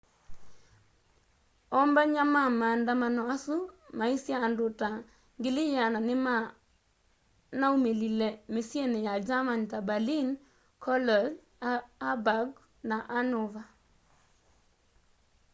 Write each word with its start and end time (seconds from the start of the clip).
ombany'a 1.79 2.23
ma 2.33 2.41
maandamano 2.59 3.21
asu 3.33 3.55
maisye 3.97 4.33
andu 4.45 4.65
ta 4.79 4.89
100,000 5.41 6.07
nimanaumilile 6.07 8.29
misyini 8.53 8.99
ya 9.07 9.13
german 9.27 9.61
ta 9.71 9.77
berlin 9.89 10.27
cologne 10.83 11.33
hamburg 12.03 12.49
na 12.89 12.97
hanover 13.13 13.65